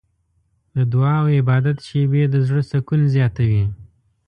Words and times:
د 0.75 0.77
دعا 0.93 1.15
او 1.21 1.27
عبادت 1.37 1.77
شېبې 1.87 2.23
د 2.29 2.35
زړه 2.47 2.61
سکون 2.71 3.01
زیاتوي. 3.15 3.63